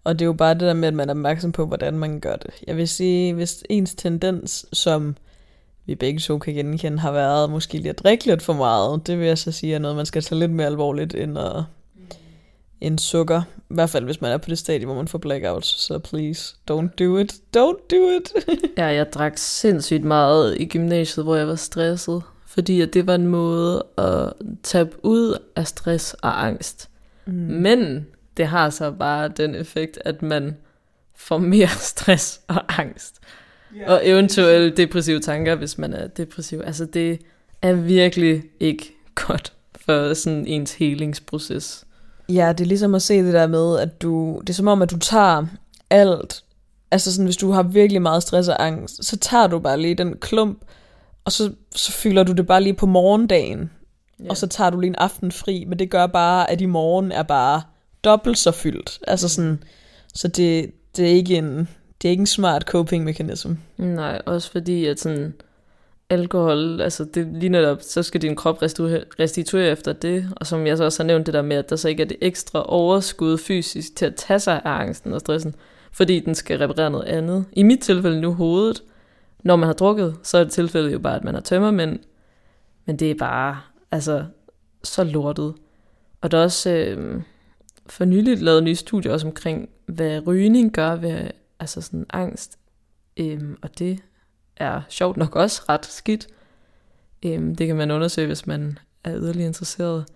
[0.04, 2.20] Og det er jo bare det der med, at man er opmærksom på, hvordan man
[2.20, 2.50] gør det.
[2.66, 5.16] Jeg vil sige, hvis ens tendens, som
[5.86, 9.18] vi begge to kan genkende, har været måske lige at drikke lidt for meget, det
[9.18, 11.62] vil jeg så sige er noget, man skal tage lidt mere alvorligt end, at,
[12.80, 13.42] end sukker.
[13.58, 15.80] I hvert fald, hvis man er på det stadie, hvor man får blackouts.
[15.80, 17.32] Så please, don't do it.
[17.56, 18.32] Don't do it.
[18.78, 22.22] ja, jeg drak sindssygt meget i gymnasiet, hvor jeg var stresset.
[22.46, 26.90] Fordi at det var en måde at tabe ud af stress og angst.
[27.26, 27.32] Mm.
[27.32, 30.56] Men det har så bare den effekt, at man
[31.16, 33.20] får mere stress og angst.
[33.86, 36.60] Og eventuelt depressive tanker, hvis man er depressiv.
[36.64, 37.20] Altså det
[37.62, 39.52] er virkelig ikke godt
[39.84, 41.84] for sådan ens helingsproces.
[42.28, 44.82] Ja, det er ligesom at se det der med, at du, det er som om,
[44.82, 45.46] at du tager
[45.90, 46.44] alt,
[46.90, 49.94] altså sådan, hvis du har virkelig meget stress og angst, så tager du bare lige
[49.94, 50.58] den klump,
[51.24, 54.30] og så, så fylder du det bare lige på morgendagen, yeah.
[54.30, 57.12] og så tager du lige en aften fri, men det gør bare, at i morgen
[57.12, 57.62] er bare
[58.04, 59.00] dobbelt så fyldt.
[59.06, 59.62] Altså sådan,
[60.14, 61.68] så det, det er ikke en,
[62.02, 63.58] det er ikke en smart coping mekanisme.
[63.76, 65.34] Nej, også fordi at sådan,
[66.10, 68.62] alkohol, altså det lige netop, så skal din krop
[69.20, 71.76] restituere efter det, og som jeg så også har nævnt det der med, at der
[71.76, 75.54] så ikke er det ekstra overskud fysisk til at tage sig af angsten og stressen,
[75.92, 77.44] fordi den skal reparere noget andet.
[77.52, 78.82] I mit tilfælde nu hovedet,
[79.42, 81.98] når man har drukket, så er det tilfælde jo bare, at man har tømmer, men,
[82.86, 83.60] men det er bare,
[83.90, 84.24] altså,
[84.84, 85.54] så lortet.
[86.20, 87.22] Og der er også, øh,
[87.86, 92.58] for nylig lavet nye studier også omkring, hvad rygning gør ved altså sådan angst.
[93.16, 94.00] Øhm, og det
[94.56, 96.26] er sjovt nok også ret skidt.
[97.22, 100.06] Øhm, det kan man undersøge, hvis man er yderligere interesseret.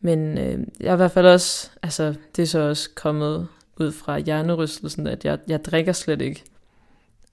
[0.00, 3.92] Men øh, jeg er i hvert fald også, altså det er så også kommet ud
[3.92, 6.44] fra hjernerystelsen, at jeg, jeg drikker slet ikke.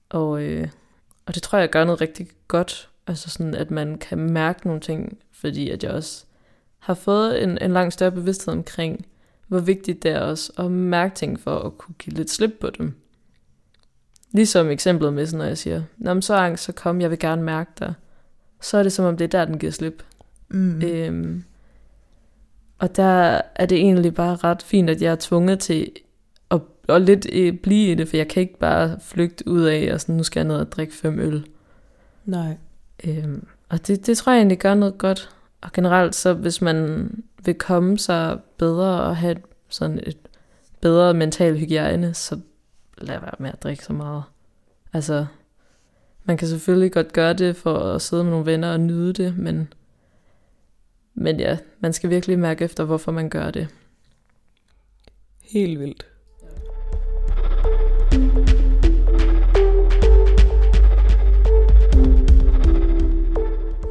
[0.08, 0.68] Og, øh,
[1.26, 4.80] og det tror jeg gør noget rigtig godt, altså sådan, at man kan mærke nogle
[4.80, 6.24] ting, fordi at jeg også
[6.78, 9.06] har fået en, en langt større bevidsthed omkring,
[9.52, 12.70] hvor vigtigt det er også at mærke ting for at kunne give lidt slip på
[12.70, 12.94] dem.
[14.30, 17.42] Ligesom eksemplet med, når jeg siger, Nå, men så angst, så kom, jeg vil gerne
[17.42, 17.94] mærke dig.
[18.60, 20.02] Så er det som om, det er der, den giver slip.
[20.48, 20.82] Mm.
[20.82, 21.44] Øhm,
[22.78, 25.90] og der er det egentlig bare ret fint, at jeg er tvunget til
[26.50, 29.90] at, at lidt øh, blive i det, for jeg kan ikke bare flygte ud af,
[29.94, 31.46] og sådan, nu skal jeg ned og drikke fem øl.
[32.24, 32.56] Nej.
[33.04, 35.30] Øhm, og det, det tror jeg egentlig gør noget godt.
[35.60, 37.08] Og generelt så, hvis man
[37.44, 39.36] vil komme sig bedre og have
[39.68, 40.18] sådan et
[40.80, 42.40] bedre mental hygiejne, så
[42.98, 44.22] lad være med at drikke så meget.
[44.92, 45.26] Altså,
[46.24, 49.38] man kan selvfølgelig godt gøre det for at sidde med nogle venner og nyde det,
[49.38, 49.72] men,
[51.14, 53.68] men ja, man skal virkelig mærke efter, hvorfor man gør det.
[55.40, 56.06] Helt vildt.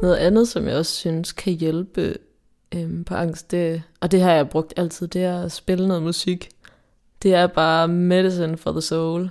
[0.02, 2.14] Noget andet, som jeg også synes kan hjælpe
[3.02, 6.02] øhm, på angst, det, og det har jeg brugt altid, det er at spille noget
[6.02, 6.48] musik.
[7.22, 9.30] Det er bare medicine for the soul.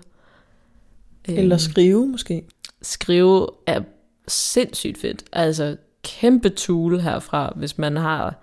[1.26, 2.44] Eller skrive måske.
[2.82, 3.82] Skrive er
[4.28, 5.24] sindssygt fedt.
[5.34, 8.36] Altså kæmpe tool herfra, hvis man har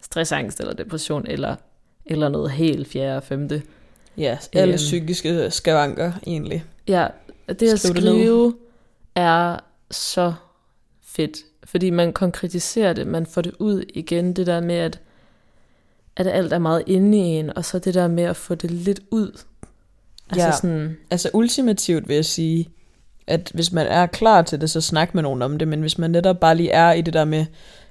[0.00, 1.56] stressangst eller depression, eller,
[2.06, 3.62] eller noget helt fjerde og femte.
[4.16, 6.64] Ja, alle øhm, psykiske skavanker egentlig.
[6.88, 7.06] Ja,
[7.48, 8.54] det at Skriv skrive det
[9.14, 9.58] er
[9.90, 10.34] så
[11.16, 15.00] fedt, fordi man konkretiserer det, man får det ud igen, det der med, at,
[16.16, 18.70] at alt er meget inde i en, og så det der med at få det
[18.70, 19.42] lidt ud.
[20.30, 22.68] Altså, ja, sådan, altså ultimativt vil jeg sige,
[23.26, 25.98] at hvis man er klar til det, så snak med nogen om det, men hvis
[25.98, 27.46] man netop bare lige er i det der med,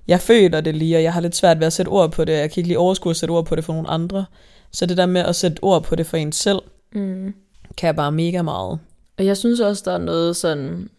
[0.08, 2.34] jeg føler det lige, og jeg har lidt svært ved at sætte ord på det,
[2.34, 4.26] jeg kan ikke lige overskue at sætte ord på det for nogle andre,
[4.72, 6.60] så det der med at sætte ord på det for en selv,
[6.94, 7.34] mm.
[7.78, 8.80] kan bare mega meget.
[9.18, 10.90] Og jeg synes også, der er noget sådan,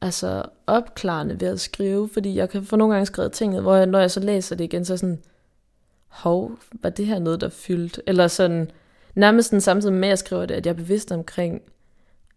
[0.00, 3.86] altså opklarende ved at skrive, fordi jeg kan få nogle gange skrevet ting, hvor jeg,
[3.86, 5.18] når jeg så læser det igen, så sådan,
[6.08, 8.00] hov, var det her noget, der fyldt?
[8.06, 8.70] Eller sådan,
[9.14, 11.62] nærmest sådan samtidig med, at jeg skriver det, at jeg er bevidst omkring,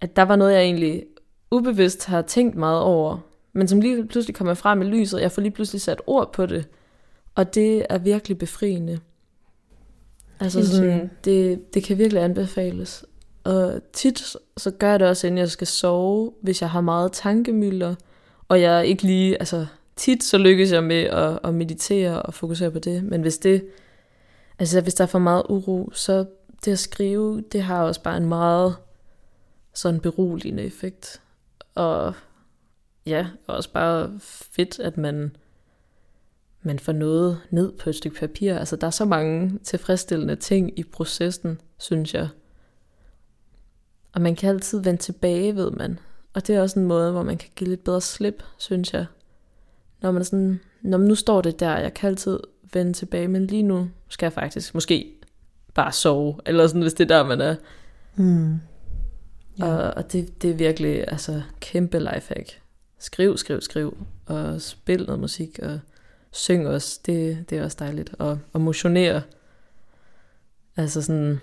[0.01, 1.05] at der var noget, jeg egentlig
[1.51, 3.17] ubevidst har tænkt meget over,
[3.53, 6.45] men som lige pludselig kommer frem i lyset, jeg får lige pludselig sat ord på
[6.45, 6.67] det,
[7.35, 8.99] og det er virkelig befriende.
[10.39, 13.05] Altså sådan, det, det kan virkelig anbefales.
[13.43, 17.11] Og tit så gør jeg det også, inden jeg skal sove, hvis jeg har meget
[17.11, 17.95] tankemylder,
[18.47, 22.71] og jeg ikke lige, altså tit så lykkes jeg med at, at meditere og fokusere
[22.71, 23.65] på det, men hvis det,
[24.59, 26.25] altså hvis der er for meget uro, så
[26.65, 28.75] det at skrive, det har også bare en meget
[29.73, 31.21] sådan beroligende effekt.
[31.75, 32.13] Og
[33.05, 35.35] ja, også bare fedt, at man,
[36.61, 38.55] man får noget ned på et stykke papir.
[38.55, 42.27] Altså der er så mange tilfredsstillende ting i processen, synes jeg.
[44.13, 45.99] Og man kan altid vende tilbage, ved man.
[46.33, 49.05] Og det er også en måde, hvor man kan give lidt bedre slip, synes jeg.
[50.01, 52.39] Når man sådan, man nu står det der, jeg kan altid
[52.73, 55.13] vende tilbage, men lige nu skal jeg faktisk måske
[55.73, 57.55] bare sove, eller sådan, hvis det er der, man er.
[58.15, 58.59] Mm.
[59.59, 59.65] Ja.
[59.65, 62.61] Og, og det, det er virkelig altså kæmpe lifehack.
[62.99, 65.79] Skriv, skriv, skriv, og spil noget musik, og
[66.31, 68.15] syng også, det, det er også dejligt.
[68.19, 69.21] Og, og motionere.
[70.77, 71.41] Altså sådan,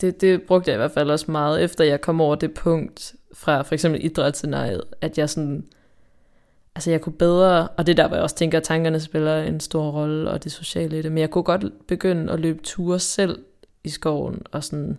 [0.00, 3.14] det, det brugte jeg i hvert fald også meget, efter jeg kom over det punkt
[3.32, 5.66] fra for eksempel idrætsscenariet, at jeg sådan,
[6.74, 9.42] altså jeg kunne bedre, og det er der, hvor jeg også tænker, at tankerne spiller
[9.42, 12.62] en stor rolle, og det sociale i det, men jeg kunne godt begynde at løbe
[12.62, 13.44] ture selv
[13.84, 14.98] i skoven, og sådan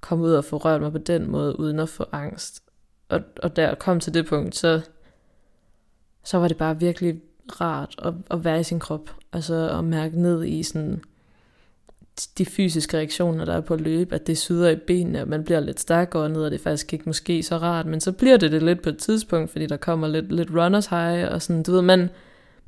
[0.00, 2.62] komme ud og få rørt mig på den måde, uden at få angst.
[3.08, 4.80] Og, og der kom til det punkt, så,
[6.24, 7.20] så var det bare virkelig
[7.60, 11.02] rart at, at være i sin krop, altså at mærke ned i sådan,
[12.26, 15.60] de fysiske reaktioner, der er på løb, at det syder i benene, og man bliver
[15.60, 18.52] lidt stærkere ned, og det er faktisk ikke måske så rart, men så bliver det
[18.52, 21.72] det lidt på et tidspunkt, fordi der kommer lidt, lidt runners high, og sådan, du
[21.72, 22.10] ved, man,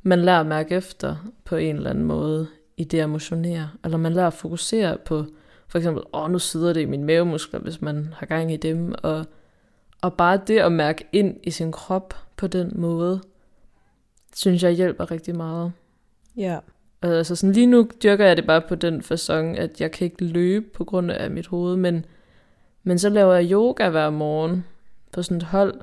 [0.03, 3.97] man lærer at mærke efter på en eller anden måde i det at motionere, eller
[3.97, 5.25] man lærer at fokusere på,
[5.67, 8.93] for eksempel, åh, nu sidder det i mine mavemuskler, hvis man har gang i dem,
[9.03, 9.25] og,
[10.01, 13.21] og bare det at mærke ind i sin krop på den måde,
[14.35, 15.71] synes jeg hjælper rigtig meget.
[16.37, 16.59] Ja.
[17.03, 20.23] Altså sådan, lige nu dyrker jeg det bare på den fasong, at jeg kan ikke
[20.23, 22.05] løbe på grund af mit hoved, men,
[22.83, 24.65] men så laver jeg yoga hver morgen
[25.11, 25.73] på sådan et hold,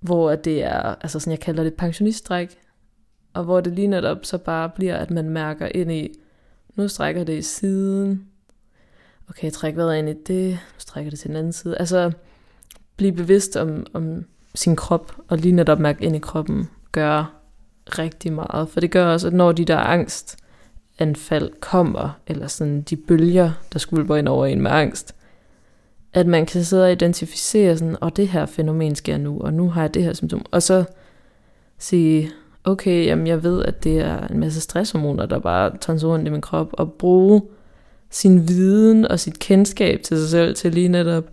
[0.00, 2.58] hvor det er, altså sådan, jeg kalder det pensioniststræk,
[3.34, 6.10] og hvor det lige netop så bare bliver, at man mærker ind i,
[6.74, 8.26] nu strækker det i siden,
[9.28, 11.78] okay, træk vejret ind i det, nu strækker det til den anden side.
[11.78, 12.12] Altså,
[12.96, 14.24] blive bevidst om, om
[14.54, 17.39] sin krop, og lige netop mærke ind i kroppen, gør
[17.98, 18.68] rigtig meget.
[18.68, 23.78] For det gør også, at når de der angstanfald kommer, eller sådan de bølger, der
[23.78, 25.14] skulle ind over en med angst,
[26.12, 29.70] at man kan sidde og identificere sådan, og det her fænomen sker nu, og nu
[29.70, 30.44] har jeg det her symptom.
[30.50, 30.84] Og så
[31.78, 32.30] sige,
[32.64, 36.30] okay, jamen jeg ved, at det er en masse stresshormoner, der bare tonser rundt i
[36.30, 37.42] min krop, og bruge
[38.10, 41.24] sin viden og sit kendskab til sig selv til lige netop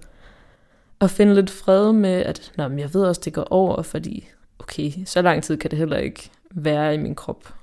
[1.02, 4.28] at finde lidt fred med, at Nå, men jeg ved også, det går over, fordi
[4.60, 7.54] okay, så lang tid kan det heller ikke være i min krop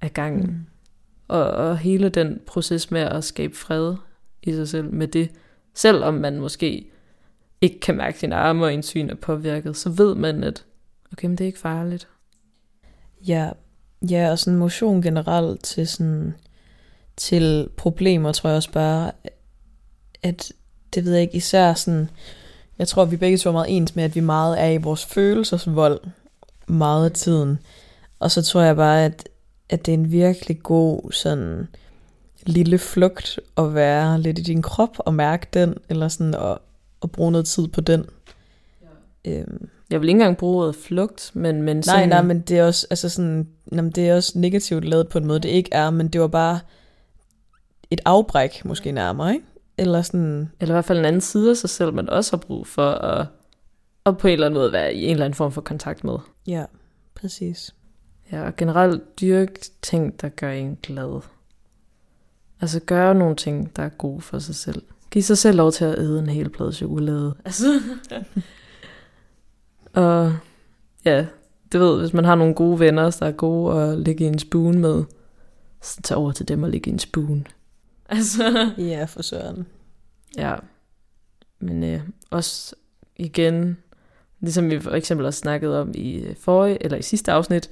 [0.00, 0.46] af gangen.
[0.46, 0.66] Mm.
[1.28, 3.94] Og, og hele den proces med at skabe fred
[4.42, 5.30] i sig selv med det,
[5.74, 6.90] selvom man måske
[7.60, 10.64] ikke kan mærke sine arme og en syn er påvirket, så ved man, at
[11.12, 12.08] okay, men det er ikke farligt.
[13.26, 13.50] Ja,
[14.10, 16.34] ja og sådan motion generelt til sådan
[17.16, 19.12] til problemer, tror jeg også bare,
[20.22, 20.52] at
[20.94, 22.10] det ved jeg ikke, især sådan,
[22.78, 25.04] jeg tror, vi begge to er meget ens med, at vi meget er i vores
[25.04, 26.00] følelsesvold
[26.66, 27.58] meget af tiden.
[28.24, 29.28] Og så tror jeg bare, at,
[29.70, 31.68] at det er en virkelig god sådan
[32.46, 36.58] lille flugt at være lidt i din krop og mærke den, eller sådan at,
[37.02, 38.04] at bruge noget tid på den.
[39.24, 39.30] Ja.
[39.30, 39.68] Øhm.
[39.90, 42.08] Jeg vil ikke engang bruge ordet flugt, men, men sådan...
[42.08, 45.18] Nej, nej, men det er også, altså sådan, jamen, det er også negativt lavet på
[45.18, 46.60] en måde, det ikke er, men det var bare
[47.90, 49.46] et afbræk måske nærmere, ikke?
[49.78, 50.50] Eller sådan...
[50.60, 52.90] Eller i hvert fald en anden side af sig selv, man også har brug for
[52.90, 53.26] at,
[54.06, 56.18] at på en eller anden måde være i en eller anden form for kontakt med.
[56.46, 56.64] Ja,
[57.14, 57.74] præcis.
[58.32, 61.20] Ja, og generelt dyrk ting, der gør en glad.
[62.60, 64.82] Altså gør nogle ting, der er gode for sig selv.
[65.10, 67.34] Giv sig selv lov til at æde en hel plade chokolade.
[67.44, 67.80] Altså.
[69.92, 70.36] og
[71.04, 71.26] ja,
[71.72, 74.38] det ved, hvis man har nogle gode venner, der er gode at ligge i en
[74.38, 75.04] spoon med,
[75.82, 77.46] så tag over til dem og ligge i en spoon.
[78.08, 78.70] Altså.
[78.78, 79.66] Ja, for søren.
[80.36, 80.54] Ja.
[81.58, 82.00] Men øh,
[82.30, 82.74] også
[83.16, 83.76] igen,
[84.40, 87.70] ligesom vi for eksempel også snakket om i øh, forrige, eller i sidste afsnit,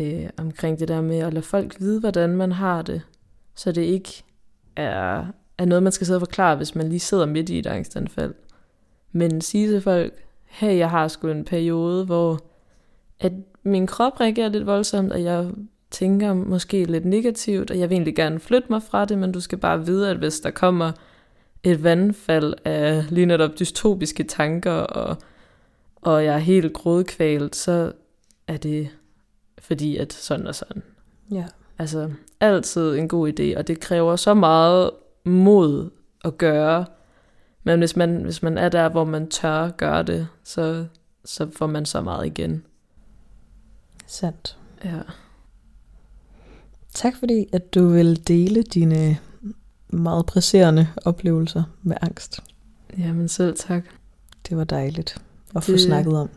[0.00, 3.02] øh, omkring det der med at lade folk vide, hvordan man har det,
[3.54, 4.24] så det ikke
[4.76, 5.26] er,
[5.58, 8.34] er noget, man skal sidde og forklare, hvis man lige sidder midt i et angstanfald.
[9.12, 10.12] Men sige til folk,
[10.44, 12.38] hey, jeg har sgu en periode, hvor
[13.20, 13.32] at
[13.62, 15.50] min krop reagerer lidt voldsomt, og jeg
[15.90, 19.40] tænker måske lidt negativt, og jeg vil egentlig gerne flytte mig fra det, men du
[19.40, 20.92] skal bare vide, at hvis der kommer
[21.62, 25.16] et vandfald af lige netop dystopiske tanker, og,
[25.96, 27.92] og jeg er helt grådkvalt, så
[28.46, 28.88] er det
[29.60, 30.82] fordi, at sådan og sådan.
[31.30, 31.44] Ja.
[31.78, 34.90] Altså, altid en god idé, og det kræver så meget
[35.24, 35.90] mod
[36.24, 36.86] at gøre,
[37.64, 40.86] men hvis man, hvis man er der, hvor man tør gøre det, så,
[41.24, 42.64] så får man så meget igen.
[44.06, 44.58] Sandt.
[44.84, 45.00] Ja.
[46.94, 49.18] Tak fordi, at du vil dele dine
[49.88, 52.40] meget presserende oplevelser med angst.
[52.98, 53.84] Jamen selv tak.
[54.48, 55.22] Det var dejligt
[55.54, 56.28] at få det, snakket om.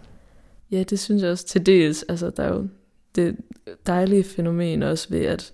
[0.72, 2.04] Ja, det synes jeg også til dels.
[2.10, 2.68] Altså, der er jo
[3.16, 3.38] det
[3.88, 5.54] dejlige fænomen også ved, at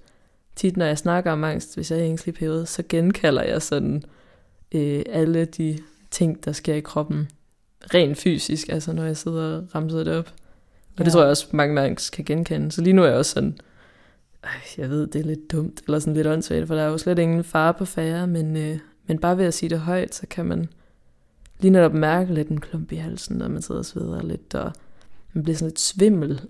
[0.55, 4.03] tit når jeg snakker om angst, hvis jeg er en periode, så genkalder jeg sådan
[4.72, 5.78] øh, alle de
[6.12, 7.30] ting, der sker i kroppen,
[7.93, 10.34] rent fysisk, altså når jeg sidder og ramser det op.
[10.93, 11.03] Og ja.
[11.03, 12.72] det tror jeg også, mange angst kan genkende.
[12.72, 13.58] Så lige nu er jeg også sådan,
[14.78, 17.20] jeg ved, det er lidt dumt, eller sådan lidt åndssvagt, for der er jo slet
[17.20, 20.45] ingen fare på færre, men, øh, men bare ved at sige det højt, så kan
[20.45, 20.70] man
[21.60, 24.72] lige netop mærke lidt en klump i halsen, når man sidder og sveder lidt, og
[25.34, 26.41] man bliver sådan lidt svimmel.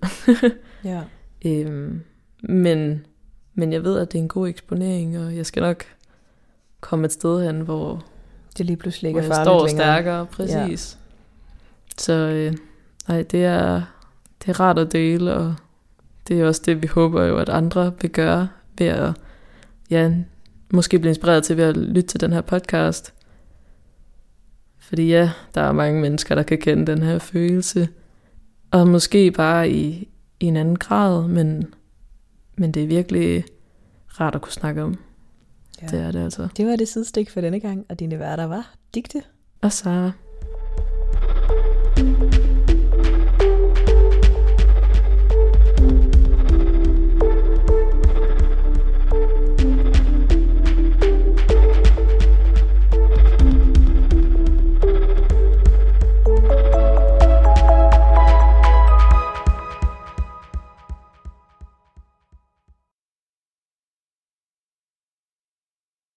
[0.83, 1.01] ja.
[1.45, 2.01] øhm,
[2.43, 3.05] men,
[3.53, 5.85] men jeg ved, at det er en god eksponering, og jeg skal nok
[6.79, 8.05] komme et sted hen, hvor
[8.57, 9.85] det lige pludselig ikke er farligt står længere.
[9.85, 10.97] stærkere, præcis.
[10.99, 11.03] Ja.
[11.97, 12.53] Så øh,
[13.07, 13.81] nej, det er,
[14.41, 15.55] det er rart at dele, og
[16.27, 18.47] det er også det, vi håber jo, at andre vil gøre
[18.77, 19.13] ved at
[19.89, 20.13] ja,
[20.73, 23.13] måske blive inspireret til ved at lytte til den her podcast.
[24.79, 27.87] Fordi ja, der er mange mennesker, der kan kende den her følelse.
[28.71, 30.09] Og måske bare i,
[30.39, 31.73] i en anden grad, men,
[32.55, 33.43] men det er virkelig
[34.07, 34.99] rart at kunne snakke om.
[35.81, 35.87] Ja.
[35.87, 36.47] Det er det altså.
[36.57, 39.23] Det var det sidestik for denne gang, og dine værter var Digte
[39.61, 40.11] og Sara.